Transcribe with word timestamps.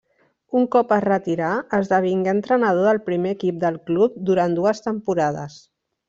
Un 0.59 0.63
cop 0.75 0.93
es 0.95 1.01
retirà 1.03 1.49
esdevingué 1.77 2.31
entrenador 2.35 2.87
del 2.89 3.01
primer 3.09 3.33
equip 3.35 3.59
del 3.65 3.77
club 3.91 4.17
durant 4.31 4.57
dues 4.61 4.81
temporades. 4.87 5.59